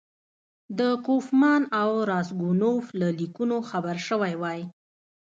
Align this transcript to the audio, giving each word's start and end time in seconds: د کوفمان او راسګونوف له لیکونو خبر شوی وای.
د 0.79 0.81
کوفمان 1.05 1.61
او 1.81 1.89
راسګونوف 2.11 2.85
له 2.99 3.07
لیکونو 3.19 3.57
خبر 3.69 3.95
شوی 4.07 4.33
وای. 4.41 4.59